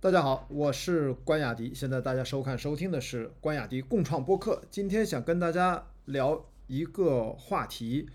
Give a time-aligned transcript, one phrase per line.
[0.00, 1.74] 大家好，我是关雅迪。
[1.74, 4.62] 现在大家收看收听的是关雅迪共创播客。
[4.70, 8.08] 今天想跟大家聊一个话题，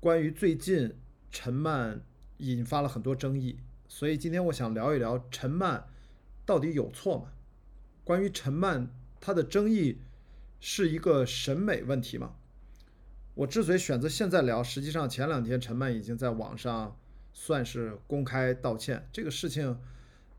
[0.00, 0.96] 关于最近
[1.30, 2.00] 陈曼
[2.38, 3.56] 引发了很多争议，
[3.86, 5.86] 所以今天我想聊一聊陈曼
[6.44, 7.26] 到底有错吗？
[8.02, 9.98] 关于陈曼，她的争议
[10.58, 12.34] 是一个审美问题吗？
[13.34, 16.98] 我之所以选择现在聊，实际上前两天陈曼已经在网上
[17.32, 19.78] 算是公开道歉，这个事情。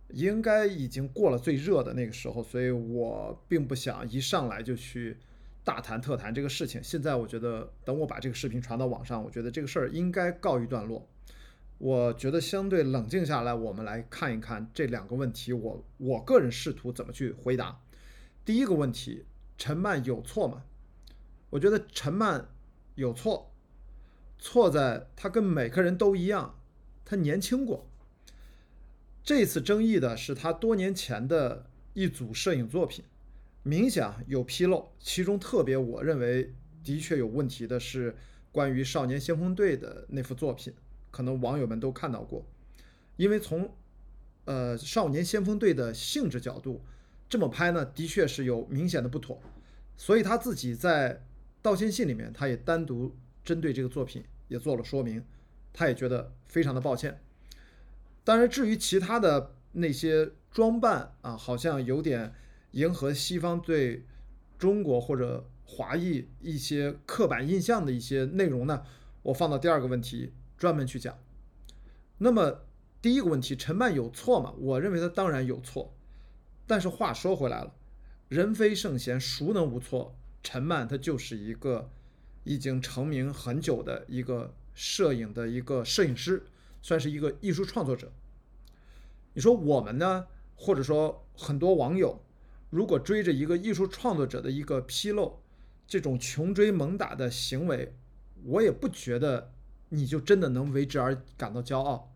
[0.10, 5.18] 应该已经过了最热的那个时候，所以我并不想一上来就去
[5.64, 6.82] 大谈特谈这个事情。
[6.84, 11.08] 现在我觉得，等我把这个视频传到网上，我觉得这个事儿应该告一段落。
[11.78, 17.80] 我觉得相对冷静下来，我们来看一看这两个问题，我我个人试图怎么去回答。
[18.44, 19.26] 第一个问题，
[19.58, 20.64] 陈曼有错吗？
[21.50, 22.50] 我觉得陈曼
[22.96, 23.54] 有错，
[24.40, 26.56] 错在她跟每个人都一样，
[27.06, 27.86] 她年轻过。
[29.28, 33.04] 这次争议的是他多年前的一组摄影作品，
[33.62, 34.94] 明显有纰漏。
[35.02, 38.16] 其中特别我认为的确有问题的是
[38.54, 40.74] 关于《少年先锋队》的那幅作品，
[41.12, 42.46] 可能网友们都看到过。
[43.18, 43.70] 因为从
[44.46, 46.82] 呃《少年先锋队》的性质角度
[47.28, 49.42] 这么拍呢，的确是有明显的不妥。
[49.98, 51.26] 所以他自己在
[51.62, 55.22] 道歉信里面，他也单独针对这个作品也做了说明，
[55.74, 57.20] 他也觉得非常的抱歉。
[58.28, 62.34] 当然，至于其他的那些装扮啊，好像有点
[62.72, 64.06] 迎合西方对
[64.58, 68.84] 中国或者华裔一些刻板印象的一些内容呢，
[69.24, 71.18] 我放到第二个问题专门去讲。
[72.18, 72.66] 那么
[73.02, 74.54] 第一个问题，陈曼有错吗？
[74.58, 75.96] 我认为他当然有错。
[76.66, 77.74] 但是话说回来了，
[78.28, 80.20] 人非圣贤，孰能无错？
[80.44, 81.90] 陈曼他就是一个
[82.44, 86.44] 已经成名很久的一个摄影的一个摄影师。
[86.82, 88.12] 算是一个艺术创作者。
[89.34, 92.22] 你说我们呢，或者说很多网友，
[92.70, 95.40] 如果追着一个艺术创作者的一个纰漏，
[95.88, 97.94] 这种穷追猛打的行为，
[98.44, 99.54] 我也不觉得
[99.90, 102.14] 你就真的能为之而感到骄傲。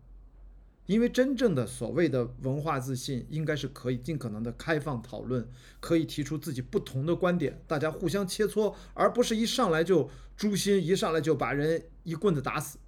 [0.86, 5.48] 因为真正的所谓的文化自信，应该是可以尽可能的开放讨论，
[5.78, 12.78] 可以提出自己不同的观点，大家互相切磋，而不是一上来就诛心，一上来就把人一棍子打死。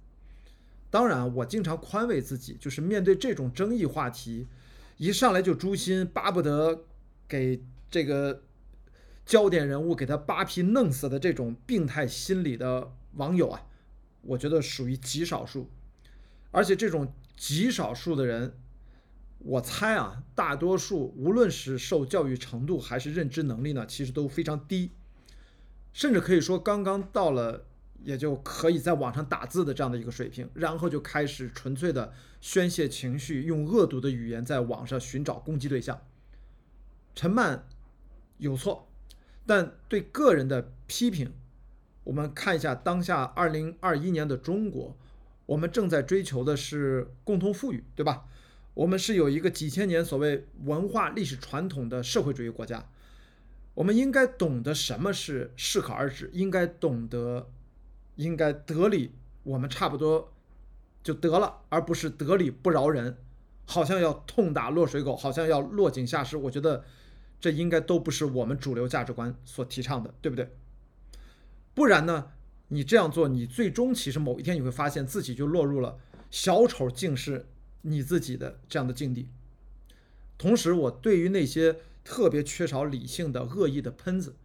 [0.95, 4.47] 当然，我经常宽慰自己，就是面对这种争议话题，
[4.95, 6.85] 一上来就诛心，巴不得
[7.27, 7.61] 给
[7.91, 8.43] 这个
[9.25, 13.63] 焦点人物给他扒皮弄死的这种病态心理的网友啊，
[14.21, 15.69] 我觉得属于极少数。
[16.51, 18.53] 而且这种极少数的人，
[19.39, 24.91] 我猜啊，大多数无论是受教育程度还是认知能力呢，其实都非常低，
[25.91, 27.65] 甚至可以说刚刚到了。
[28.03, 35.99] 也就可以在网上打字的这样的一个水平，然后就开始纯粹的宣泄情绪，用恶毒的语言在网上寻找攻击对象。
[37.15, 37.65] 陈曼
[38.37, 38.87] 有错，
[39.45, 41.33] 但对个人的批评，
[42.03, 44.95] 我们看一下当下二零二一年的中国，
[45.47, 48.25] 我们正在追求的是共同富裕，对吧？
[48.75, 52.87] 我们是有一个几千年所谓文化历史传统的社会主义国家，
[53.73, 57.49] 我们应该懂得什么是适可而止，应该懂得。
[58.15, 59.11] 应该得理，
[59.43, 60.33] 我们差不多
[61.03, 63.17] 就得了，而不是得理不饶人，
[63.65, 66.37] 好像要痛打落水狗，好像要落井下石。
[66.37, 66.83] 我觉得
[67.39, 70.49] 这应该都不是我们主流价值观所提倡的，对不对？
[71.73, 72.31] 不然呢，
[72.69, 75.97] 你这样做，你最终其实某一天你会发现自己就落入了
[76.31, 77.45] 小丑竟是
[77.81, 79.27] 你自己的这样的境地。
[80.37, 84.35] 同时，我对于那些特别缺少理性的恶意的喷子，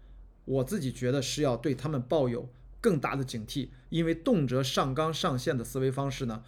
[0.45, 2.49] 我自己觉得是要对他们抱有。
[2.81, 6.43] 更大的警惕，因为动辄上纲上线的思维方式呢，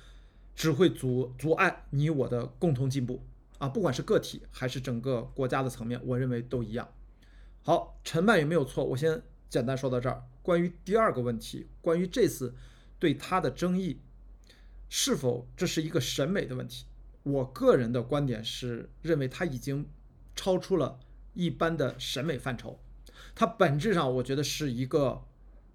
[0.54, 3.22] 只会阻阻碍你我的共同进步
[3.58, 3.68] 啊！
[3.68, 6.88] 不管是个体还是整个国家的层面，我认为都一样。
[7.62, 8.84] 好，陈曼有没有错？
[8.84, 10.24] 我先简单说到这儿。
[10.42, 12.54] 关于第二个问题，关于这次
[12.98, 14.00] 对他的争议，
[14.88, 16.86] 是否这是一个审美的问题？
[17.22, 19.86] 我个人的观点是认为他已经
[20.34, 20.98] 超出了
[21.34, 22.80] 一般的审美范畴，
[23.34, 25.24] 它本质上我觉得是一个。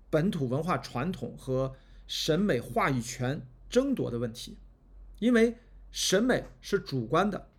[0.09, 1.75] 本土文化传统和
[2.07, 4.57] 审美话语权争夺的问题，
[5.19, 5.57] 因为
[5.91, 7.49] 审美是主观的，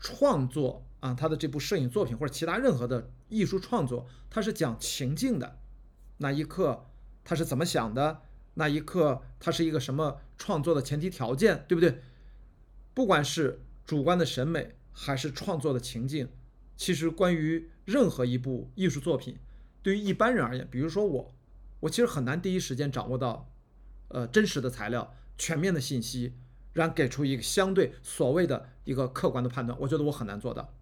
[0.00, 5.60] 创作啊，他的这部摄影作品或者其他任何的艺术创作，它是讲情境的，
[6.16, 6.86] 那一刻
[7.22, 8.22] 他是怎么想的，
[8.54, 12.02] 那一刻他是一个什么创作的前提条件，对不对？
[12.92, 16.28] 不管是主观的审美还是创作的情境，
[16.76, 19.38] 其实关于任何一部艺术作品，
[19.84, 21.32] 对于一般人而言，比如说我。
[21.80, 23.50] 我其实很难第一时间掌握到，
[24.08, 26.32] 呃，真实的材料、全面的信息，
[26.72, 30.72] 然后给出一个相对所谓的一个客观的判断，我觉得我很难做到。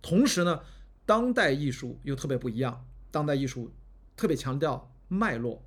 [0.00, 0.60] 同时呢，
[1.06, 3.72] 当代艺术又特别不一样，当代艺术
[4.16, 5.62] 特别强调脉络，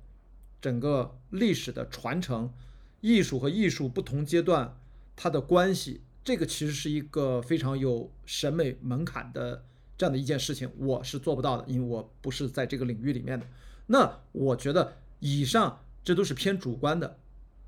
[0.60, 2.52] 整个历史的传承，
[3.00, 4.76] 艺术和艺术不同阶段
[5.16, 9.64] 它的关系，这个其实是一个非常有审美门槛的
[9.96, 13.46] 这样的一件事情，我是做不到的，因为我不是在这个领域里面的。
[13.86, 17.18] 那我觉得以上这都是偏主观的，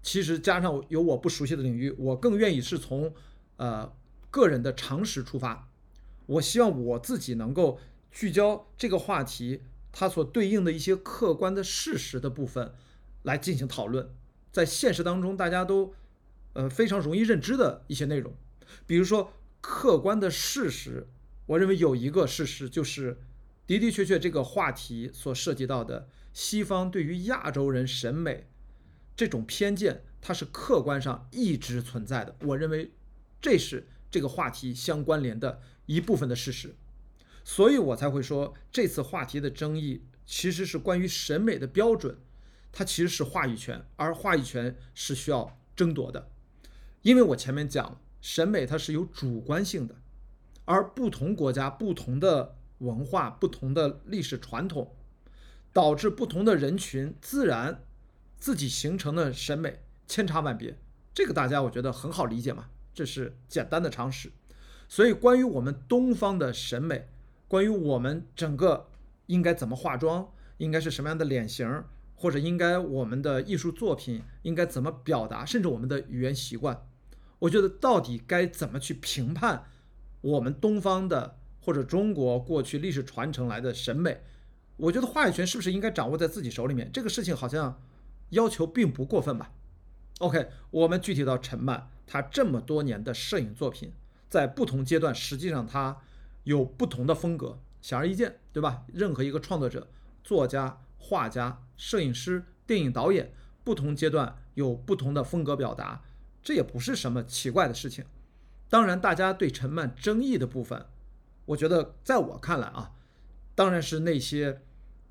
[0.02, 3.14] 其实加上有我不熟悉的领域，我更愿意是从
[3.56, 3.92] 呃
[4.30, 5.68] 个人的常识出发。
[6.26, 7.80] 我希望我自己能够
[8.10, 9.62] 聚焦这个话题，
[9.92, 12.74] 它所对应的一些客观的事实的部分
[13.22, 14.10] 来进行讨论，
[14.52, 15.94] 在现实当中大家都
[16.52, 18.34] 呃非常容易认知的一些内容，
[18.86, 21.08] 比如说客观的事实，
[21.46, 23.18] 我认为有一个事实就是
[23.68, 28.48] 的的确确这个话题所涉及到的西方对于亚洲人审美
[29.14, 32.34] 这种偏见，它是客观上一直存在的。
[32.40, 32.90] 我认为
[33.40, 35.60] 这是这个话题相关联的。
[35.88, 36.74] 一部分的事实，
[37.42, 42.18] 所以我才会说这次话题的争议其实是关于审美的标准，
[42.70, 46.28] 它其实是话语权，而话语权是需要争夺的。
[47.00, 49.94] 因为我前面讲审美它是有主观性的，
[50.66, 54.94] 而不同国家、不同的文化、不同的历史传统，
[55.72, 57.82] 导致不同的人群自然
[58.38, 60.78] 自己形成的审美千差万别。
[61.12, 64.30] 这个大家我觉得很好理解嘛，这是简单的常识。
[64.88, 67.08] 所以，关于我们东方的审美，
[67.46, 68.88] 关于我们整个
[69.26, 71.84] 应该怎么化妆，应该是什么样的脸型，
[72.14, 76.86] 或者应该我们的艺术作品应该怎么表达，甚至我们的语言习惯，
[77.40, 79.64] 我觉得到底该怎么去评判
[80.20, 81.37] 我们东方的
[81.68, 84.22] 或者中国过去历史传承来的审美，
[84.78, 86.90] 我觉得话语权是不是应该掌握在自己手里面？
[86.90, 87.78] 这个事情好像
[88.30, 89.52] 要求并不过分吧
[90.20, 93.92] ？OK，我们具体到陈曼，他这么多年的摄影作品。
[94.30, 95.98] 在不同阶段，实际上它
[96.44, 98.84] 有不同的风格，显而易见，对吧？
[98.94, 99.88] 任何一个创作者、
[100.24, 106.02] 作家、画家、摄影师、电影导演，不同阶段有不同的风格表达，
[106.42, 108.06] 这也不是什么奇怪的事情。
[108.70, 110.86] 当然，大家对陈曼争议的部分，
[111.48, 112.92] 我觉得在我看来啊，
[113.54, 114.60] 当然是那些，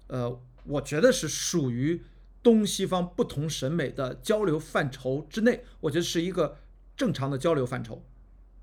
[0.07, 2.03] 呃，我觉得是属于
[2.43, 6.57] 东西方不同审美的交流范畴之内，我觉得是一个
[6.95, 8.03] 正常的交流范畴。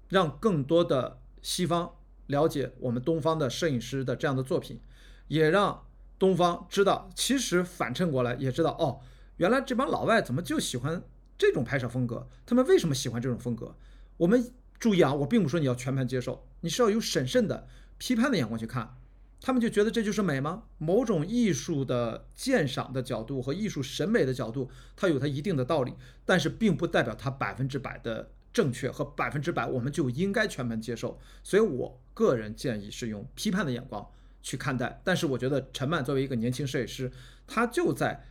[0.09, 4.81] 让更多的西方了解我们东方的摄影师的这样的作品，
[5.27, 5.85] 也让
[6.17, 9.01] 东方知道，其实反衬过来也知道，哦，
[9.39, 11.03] 原来这帮老外怎么就喜欢
[11.37, 12.29] 这种拍摄风格？
[12.47, 13.75] 他们为什么喜欢这种风格？
[14.19, 17.67] 我们注意啊，我并不说你要全盘接受，你是要有审慎的
[17.99, 18.97] 批判的眼光去看。
[19.41, 20.65] 他们就觉得这就是美吗？
[20.79, 25.95] 某种艺术的鉴赏的角度和艺术审美的角度，它有它一定的道理，
[26.25, 28.31] 但是并不代表它百分之百的。
[28.55, 31.19] 正确和百分之百，我们就应该全盘接受。
[31.43, 34.09] 所以我个人建议是用批判的眼光
[34.45, 35.01] 去看待。
[35.03, 37.11] 但是我觉得陈曼作为一个年轻摄影师，
[37.49, 38.25] 他就在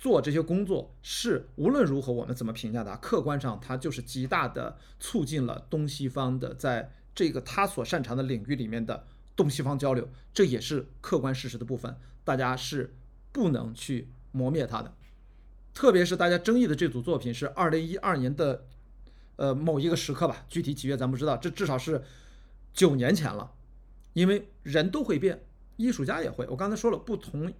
[0.00, 9.06] 做这些工作，是无论如何我们怎么评价他，客观上他就是极大的促进了东西方的在这个他所擅长的领域里面的
[9.36, 11.94] 东西方交流，这也是客观事实的部分，
[12.24, 12.94] 大家是
[13.30, 14.94] 不能去磨灭他的。
[15.74, 18.64] 特别是大家争议的这组作品是二零一二年的。
[19.36, 22.02] 呃，某一个时刻吧，具体几月咱不知道，这至少是
[22.74, 23.52] 九年前了。
[24.12, 25.42] 因为人都会变，
[25.78, 26.46] 艺术家也会。
[26.50, 27.50] 我刚才说了，不同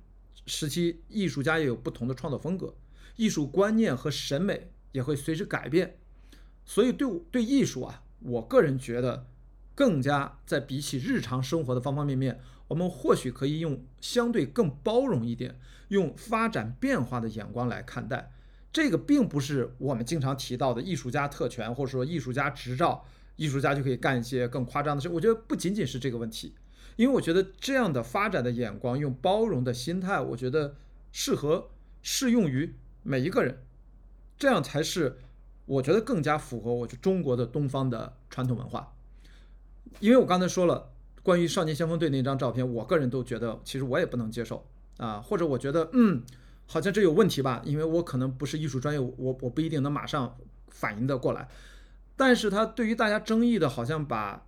[0.47, 2.75] 时期艺术家也有不同的创作风格，
[3.17, 5.99] 艺术观念和审美也会随之改变。
[6.65, 9.27] 所以，对对艺术啊，我个人觉得，
[9.75, 15.59] 更加在比起日常生活的方方面面，我们或许可以用相对更包容一点，
[15.89, 18.33] 用发展变化的眼光来看待。
[18.73, 25.09] 这个并不是我们经常提到的艺术家特权，或者说艺术家执照，艺术家就可以干一些更夸张的事。
[25.09, 26.55] 我觉得不仅仅是这个问题，
[27.01, 30.77] 因为我觉得这样的发展的眼光，用包容的心态，我觉得
[31.11, 31.71] 适合
[32.03, 33.63] 适用于每一个人，
[34.37, 35.17] 这样才是
[35.65, 38.93] 我觉得更加符合我中国的东方的传统文化。
[39.99, 40.93] 因为我刚才说了，
[41.23, 44.67] 关于少年先锋队那张照片，我个人都觉得其实我也不能接受
[44.99, 46.23] 啊，或者我觉得嗯。
[46.67, 47.63] 好像这有问题吧？
[47.65, 50.37] 因为我可能不是艺术专业，我我不一定能马上
[50.69, 51.49] 反应的过来。
[52.15, 54.47] 但是他对于大家争议的，好像把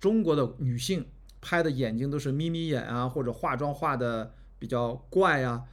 [0.00, 1.06] 中国的女性
[1.40, 5.64] 拍的眼睛都是眯眯眼啊，或者化妆化的比较怪啊。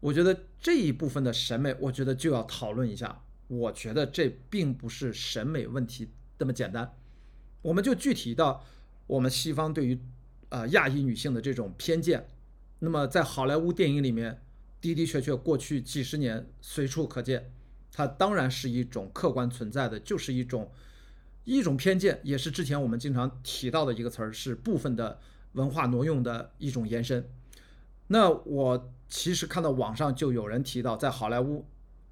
[0.00, 3.22] 我觉得这一部分的审美，我觉得就要讨论一下。
[3.48, 6.08] 我觉得这并不是审美问题
[6.38, 6.94] 那么简单。
[7.62, 8.64] 我们就具体到
[9.06, 10.00] 我们西方对于
[10.48, 12.28] 呃亚裔女性的这种偏见。
[12.78, 14.42] 那么在好莱坞电影里面。
[14.82, 17.52] 的的确确，过去几十年随处可见，
[17.92, 20.72] 它当然是一种客观存在的，就是一种
[21.44, 25.18] 一种偏见，也是之前我们经常提到的一个词儿，是部分的
[25.52, 27.28] 文化挪用的一种延伸。
[28.08, 31.66] 那我其实看到网上就有人提到，在好莱坞，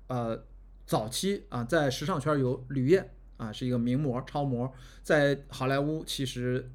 [0.07, 0.45] 呃，
[0.87, 6.71] 早期啊，在时尚圈有吕燕啊，是一个名模、超模，在好莱坞其实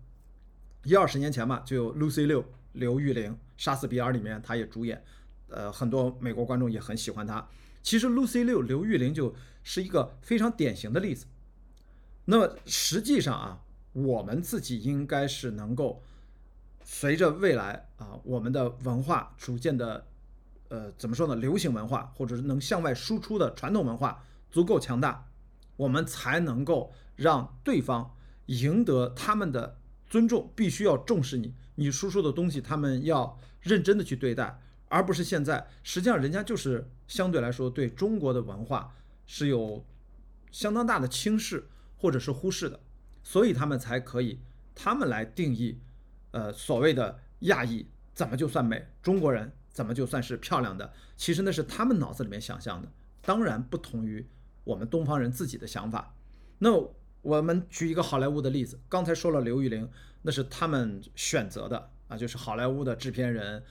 [0.83, 2.43] 一二十年前吧，就有 Lucy Liu
[2.73, 5.03] 刘玉玲，《杀死比尔》里面她也主演，
[5.47, 7.47] 呃，很多美国观众也很喜欢她。
[7.81, 9.33] 其实 Lucy Liu 刘玉玲就
[9.63, 11.25] 是一个非常典型的例子。
[12.25, 13.61] 那么实际上啊，
[13.91, 16.01] 我们自己应该是能够
[16.83, 20.07] 随着未来啊，我们的文化逐渐的，
[20.69, 21.35] 呃，怎么说呢？
[21.35, 25.27] 流行文化或者是能向外输出的传统文化足够强大，
[25.75, 28.15] 我们才能够让对方
[28.45, 29.77] 赢得他们的
[30.09, 34.59] 尊重，必须要重视你，你输出的东西，他们要认真的去对待。
[34.87, 38.93] 而不是现在，实际上人家就是相对来说对中国的文化
[39.25, 39.83] 是有
[40.51, 41.67] 相当大的轻视
[42.03, 42.77] 或者是忽视的，
[43.23, 44.41] 所以他们才可以
[44.75, 45.79] 他们来定义，
[46.31, 50.91] 呃，所谓的亚裔怎么就算美，中国人怎么就算是漂亮的？
[51.15, 52.91] 其实那是他们脑子里面想象的，
[53.21, 54.27] 当然不同于
[54.65, 56.13] 我们东方人自己的想法。
[56.57, 56.69] 那
[57.21, 59.89] 我们举一个好莱坞的例子，刚才说了刘玉玲，
[60.23, 63.63] 那是他们选择的啊，就是好莱坞的制片人。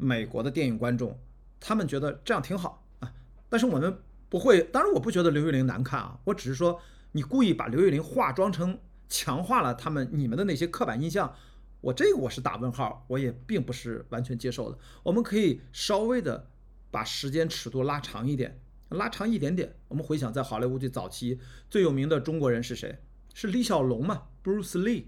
[0.00, 1.18] 美国的电影观众，
[1.58, 3.12] 他们觉得这样挺好啊，
[3.48, 4.62] 但是我们不会。
[4.62, 6.80] 当然，我不觉得刘玉玲难看啊，我只是说
[7.18, 11.34] 你故意把刘玉玲化妆成强化了他们你们的那些刻板印象，
[11.80, 14.78] 我这个我是打问号，我也并不是完全接受的。
[15.02, 16.48] 我们可以稍微的
[16.92, 18.60] 把时间尺度拉长一点，
[18.90, 19.74] 拉长一点点。
[19.88, 22.96] 我们回想在好莱坞最早期最有名的中国人是谁？
[23.34, 25.06] 是李小龙嘛，Bruce Lee。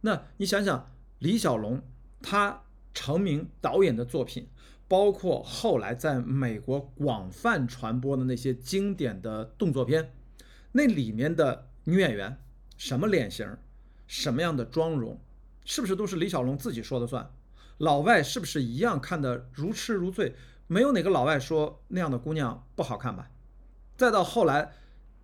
[0.00, 1.80] 那你想想，李小龙
[2.20, 2.62] 他。
[2.96, 4.46] 成名导演的作品，
[4.86, 10.13] 包括后来在美国广泛传播的那些经典的动作片，
[10.76, 12.36] 那里面的女演员
[12.76, 13.56] 什么脸型，
[14.08, 15.20] 什么样的妆容，
[15.64, 17.30] 是不是都是李小龙自己说的算？
[17.78, 20.34] 老外是不是一样看得如痴如醉？
[20.66, 23.30] 没有哪个老外说那样的姑娘不好看吧？
[23.96, 24.72] 再到后来，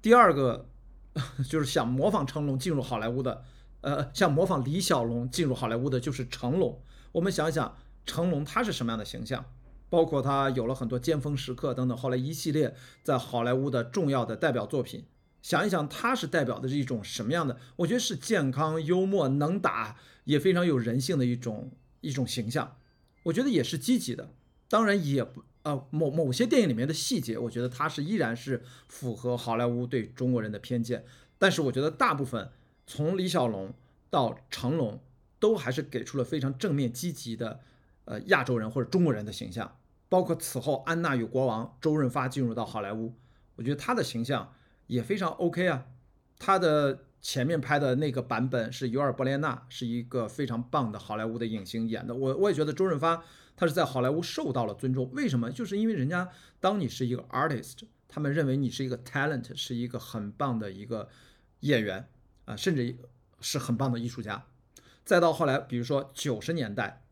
[0.00, 0.68] 第二个
[1.48, 3.42] 就是想模仿成龙进入好莱坞的，
[3.80, 6.80] 呃，想模仿李小龙进入好莱坞的就是成龙。
[7.10, 7.76] 我们想想
[8.06, 9.44] 成龙他是什么样的形象，
[9.88, 15.04] 包括他有了很多尖峰时刻等等，后来一系列在好莱坞的重要的代表作品，
[15.42, 17.58] 想一想他是代表的是一种什么样的？
[17.76, 21.70] 我觉得是健康、幽默、能打，也非常有人性的一种
[22.00, 22.76] 一种形象。
[23.24, 24.32] 我觉得也是积极的，
[24.68, 31.04] 当然也不呃某某些电影里面的细节，我觉得他是依然是符合好莱坞对中国人的偏见。
[31.38, 32.50] 但是我觉得大部分
[32.86, 33.74] 从李小龙
[34.08, 35.00] 到成龙。
[35.40, 37.60] 都还是给出了非常正面积极的，
[38.04, 39.74] 呃，亚洲人或者中国人的形象。
[40.10, 43.14] 包括此后《安娜与国王》，周润发进入到好莱坞，
[43.56, 44.52] 我觉得他的形象
[44.90, 45.86] 也非常 OK 啊。
[46.38, 52.14] 他的前面拍的那个版本是尤尔·伯莲纳，是一个非常棒的好莱坞的影星演的。
[52.14, 53.22] 我我也觉得周润发
[53.56, 55.10] 他是在好莱坞受到了尊重。
[55.12, 55.50] 为什么？
[55.50, 56.28] 就是因为人家
[56.58, 61.08] 当你是一个 artist，他们认为你是一个 talent，是一个很棒的一个
[61.60, 62.08] 演员
[62.46, 62.96] 啊，甚至
[63.40, 64.46] 是很棒的艺术家。
[65.04, 67.04] 再到后来，比如说九十年代，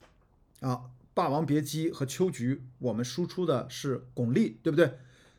[0.61, 0.73] 啊，
[1.13, 4.99] 《霸王别姬》和《秋菊》，我们输出的是巩俐，对不对？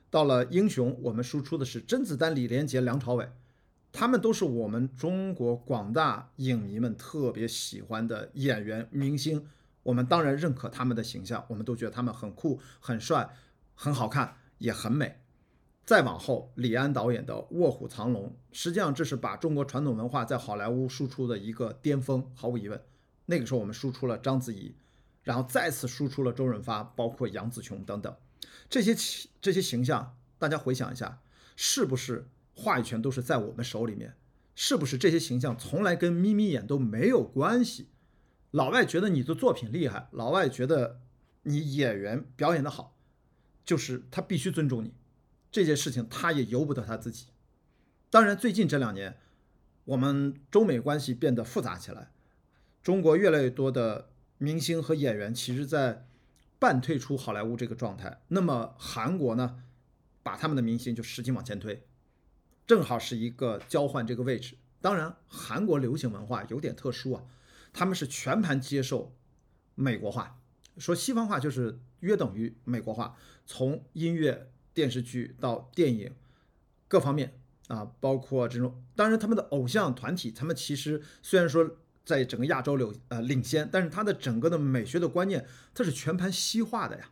[0.10, 3.30] 到了《英雄》，我们输出的是甄子丹、李连杰、梁朝伟，
[3.92, 9.46] 他们都是我们中国广大影迷们特别喜欢的演员明星。
[9.84, 13.30] 我们当然认可他们的形象，我们都觉得他们很酷、很帅、
[13.76, 15.16] 很好看，也很美。
[15.86, 22.80] 再往后，李安导演的《卧虎藏龙》，实际上这是把中国传统文化在好莱坞输出的一个巅峰，毫无疑问。
[23.26, 24.76] 那个时候我们输出了章子怡，
[25.24, 28.16] 然后再次输出了周润发，包括杨紫琼等等，
[28.70, 28.96] 这些
[29.42, 31.22] 这些形象，大家回想一下，
[31.56, 34.16] 是不是话语权都是在我们手里面？
[34.56, 37.88] 是不是这些形象从来跟眯眯眼都没有关系？
[38.52, 41.00] 老外觉得你的作品厉害，老外觉得
[41.44, 42.98] 你演员表演的好，
[43.64, 44.94] 就是他必须尊重你。
[45.52, 47.28] 这件事情他也由不得他自己。
[48.10, 49.18] 当然，最近这两年，
[49.86, 52.12] 我们中美关系变得复杂起来，
[52.84, 56.08] 中国越来越多的明星和演员其实在
[56.60, 58.22] 半退出好莱坞这个状态。
[58.28, 59.64] 那么韩国呢，
[60.22, 61.88] 把他们的明星就使劲往前推，
[62.68, 64.58] 正好是一个交换这个位置。
[64.80, 67.24] 当然，韩国流行文化有点特殊啊，
[67.74, 69.16] 他们是全盘接受
[69.74, 70.40] 美国化，
[70.78, 74.52] 说西方化就是约等于美国化，从音乐。
[74.72, 76.16] 电视剧到电影，
[76.88, 81.76] 各方面啊，包括这种，当然他们的偶像团体，他们其实虽然说
[82.10, 87.12] 在整个亚洲领呃领先，但是他的整个的美学的观念，它是全盘西化的呀。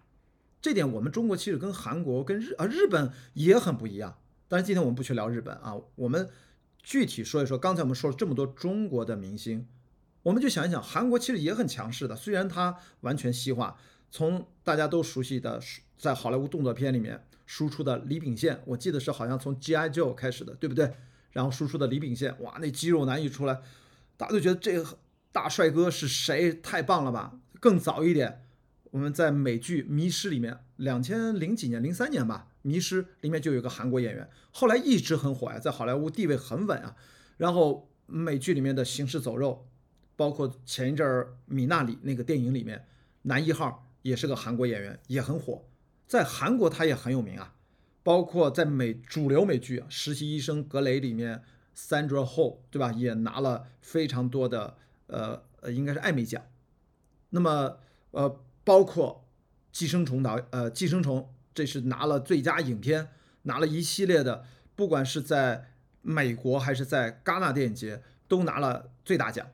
[0.59, 4.17] 这点我们中国其实跟韩国、跟日啊日本也很不一样。
[4.47, 6.27] 但是今天我们不去聊日本啊，我们
[6.81, 7.59] 具体说一说。
[7.59, 9.67] 刚才我们说了这么多中国的明星，
[10.23, 13.77] 我们就想一想，韩国其实也很强势的，虽然它完全西化。
[14.09, 15.61] 从大家都熟悉的
[15.95, 19.91] 在好莱坞动作片里面输出的李秉宪，我记得是好像从 G.I.
[19.91, 20.91] Joe 开始的，对不对？
[21.33, 23.61] 然后输出的李秉宪，哇，那肌肉男一出来，
[24.17, 24.99] 大家都觉得这个
[25.31, 26.53] 大帅哥是谁？
[26.55, 27.39] 太棒了吧！
[27.59, 28.43] 更早一点，
[28.91, 36.95] 我们在美剧《迷失》里面，两千零几年、零三年吧，《迷失》里面就有个韩国演员，后来一直很火呀，在好莱坞地位很稳啊。
[37.37, 39.67] 然后美剧里面的《行尸走肉》，
[40.15, 42.85] 包括前一阵儿《米娜里》那个电影里面
[43.21, 43.85] 男一号。
[44.03, 45.65] 也是个韩国演员，也很火，
[46.07, 47.55] 在韩国他也很有名啊。
[48.03, 51.43] 包括在美主流美剧《实习医生格雷》里面
[51.77, 56.41] ，Sandra Ho 对吧，也拿了非常多的呃呃，应该是艾美奖。
[57.29, 57.77] 那么
[58.11, 59.25] 呃，包括
[59.77, 61.21] 《寄生虫》导呃《寄生虫》，
[61.53, 63.09] 这是拿了最佳影片，
[63.43, 69.47] 拿了一系列的，不管是在美国还是在戛纳电影节都拿了最大奖。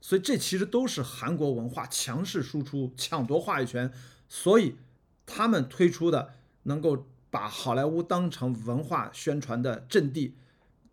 [0.00, 3.92] 所以这其实都是韩国文化强势输出、抢夺话语权，
[4.28, 4.76] 所以
[5.26, 10.36] 他们推出的能够把好莱坞当成文化宣传的阵地，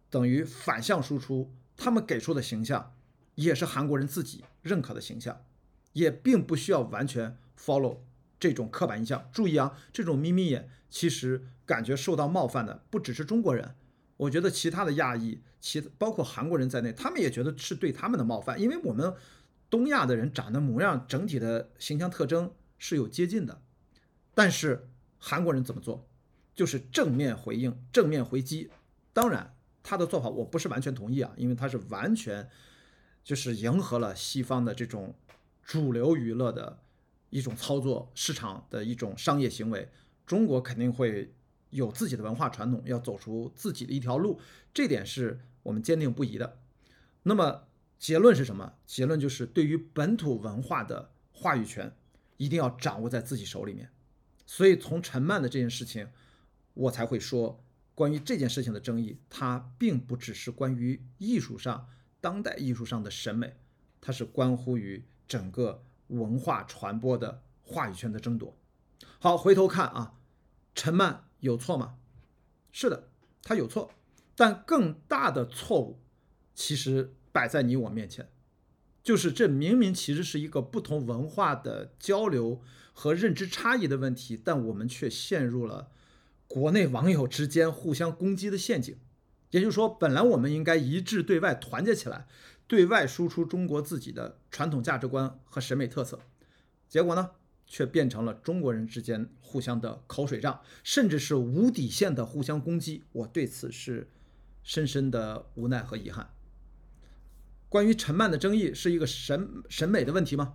[0.09, 1.51] 等于反向输出。
[1.75, 2.95] 他们给出的形象
[3.35, 5.45] 也是韩国人自己认可的形象，
[5.93, 7.99] 也并不需要完全 follow
[8.39, 9.29] 这种刻板印象。
[9.31, 13.75] 注意啊，这种眯眯眼其实感觉受到冒犯的不只是中国人。
[14.17, 19.13] 我觉得其他的亚裔，其包括韩国人在内，他们也觉得是对他们的冒犯，因为我们
[19.69, 23.61] 东亚的人长得模样，整体的形象特征是有接近的，
[24.33, 26.07] 但是韩国人怎么做，
[26.55, 28.71] 就是正面回应、正面回击。
[29.13, 29.53] 当然，
[29.87, 32.49] 他的做法我不是完全同意啊，因为他是完全
[33.23, 35.15] 就是迎合了西方的这种
[35.63, 36.79] 主流娱乐的
[37.29, 39.89] 一种操作市场的一种商业行为，
[40.25, 41.33] 中国肯定会。
[41.69, 44.39] 有自己的文化传统，要走出自己的一条路，
[44.73, 46.59] 这点是我们坚定不移的。
[47.23, 47.67] 那么
[47.99, 48.75] 结论是什么？
[48.85, 51.93] 结论就是对于本土文化的话语权，
[52.37, 53.89] 一定要掌握在自己手里面。
[54.45, 56.07] 所以从陈漫的这件事情，
[56.73, 57.61] 我才会说，
[57.97, 61.89] 关于这件事情的争议，它并不只是关于艺术上、
[62.21, 63.57] 当代艺术上的审美，
[63.99, 68.55] 它是关乎于整个文化传播的话语权的争夺。
[69.17, 70.13] 好，回头看啊，
[70.75, 71.23] 陈漫。
[71.39, 71.97] 有错吗？
[72.71, 73.09] 是的，
[73.43, 73.91] 他有错，
[74.35, 75.99] 但更大的错误
[76.53, 78.29] 其实摆在你我面前，
[79.03, 85.91] 就是这明明其实是一个不同文化的交流和认知差异的问题，但我们却陷入了
[86.47, 88.97] 国内网友之间互相攻击的陷阱。
[89.51, 92.27] 也就是说，本来我们应该一致对外团结起来，
[92.67, 96.19] 对外输出中国自己的传统价值观和审美特色，
[96.89, 97.31] 结果呢？
[97.69, 103.03] 却变成了中国人之间互相的口水仗，甚至是无底线的互相攻击。
[103.11, 104.09] 我对此是
[104.63, 106.29] 深深的无奈和遗憾。
[107.67, 110.53] 关于陈漫的争议是一个审审美的问题吗？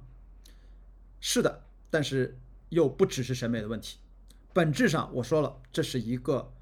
[1.20, 2.38] 是的，但是
[2.70, 3.98] 又不只是审美的问题。
[4.52, 6.52] 本质上，我说了，这是一个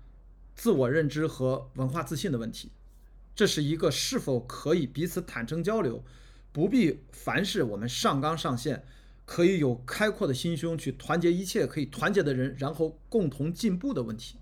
[0.54, 2.70] 自我认知和文化自信的问题。
[3.34, 6.04] 这是一个是否可以彼此坦诚交流，
[6.52, 8.84] 不必凡事我们上纲上线。
[9.26, 14.38] 可以有开阔的心胸去团结一切可以团结的人，然后共同进步的问题。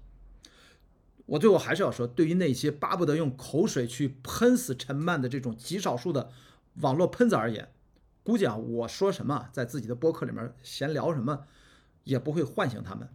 [1.26, 6.32] 我最后还是要说，对于那些巴不得用口水去喷死陈漫的这种极少数的
[6.76, 7.68] 网络喷子而言，
[8.22, 11.44] 估计啊，我说什么，在自己的播客里面闲聊什么，
[12.04, 13.10] 也不会唤醒他们。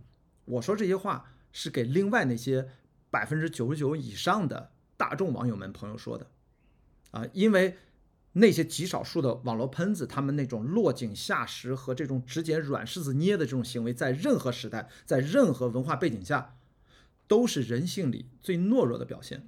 [0.46, 2.70] 我说这些话是给另外那些
[3.10, 6.28] 百分之九十九以上的大众网友们朋友说的，
[7.12, 7.78] 啊，因为。
[8.36, 16.58] 那些极少数的网络喷子，他们那种落井下石和这种只捡软柿子捏的这种行为，在任何时代，在任何文化背景下，
[17.28, 19.48] 都是人性里最懦弱的表现。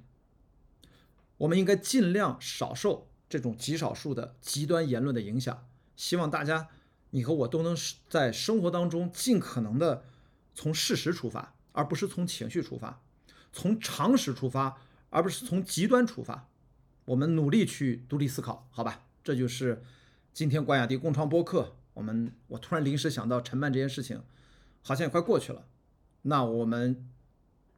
[1.38, 5.66] 我们应该尽量少受这种极少数的极端言论的影响。
[5.96, 6.68] 希望大家，
[7.10, 7.76] 你和我都能
[8.08, 10.04] 在生活当中尽可能的
[10.56, 13.02] 从事实出发，而不是从情绪出发；
[13.52, 14.78] 从常识出发，
[15.10, 16.48] 而不是从极端出发。
[17.04, 19.04] 我们努力去独立思考，好吧？
[19.22, 19.82] 这就是
[20.32, 21.76] 今天关雅迪共创播客。
[21.92, 24.22] 我们我突然临时想到陈曼这件事情，
[24.82, 25.66] 好像也快过去了。
[26.22, 27.06] 那我们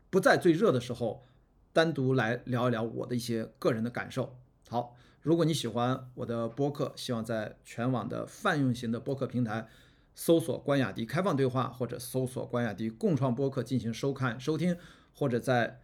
[0.08, 1.26] 不在最热的时候，
[1.72, 4.38] 单独来聊一聊我的一些个人的感受。
[4.68, 9.68] 好，如果你喜欢我的播客，希望在全网的泛用型的播客平台
[10.18, 14.76] 搜索“关雅迪开放对话”或者搜索“关雅迪共创播客”进行收看收听，
[15.14, 15.80] 或者在。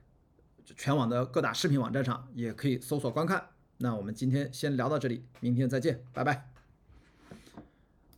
[0.79, 3.51] 全网的各大视频网站上也可以搜索观看。
[3.77, 6.54] 那我们今天先聊到这里，明天再见，拜拜。